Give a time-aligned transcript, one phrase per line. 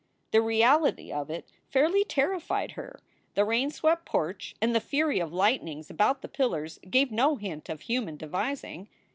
[0.31, 3.01] The reality of it fairly terrified her.
[3.35, 7.69] The rain swept porch and the fury of lightnings about the pillars gave no hint
[7.69, 8.87] of human devising.